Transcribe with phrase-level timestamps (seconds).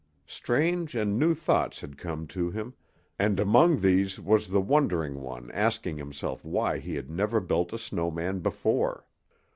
[0.25, 2.73] Strange and new thoughts had come to him,
[3.19, 7.77] and among these was the wondering one asking himself why he had never built a
[7.77, 9.05] snow man before.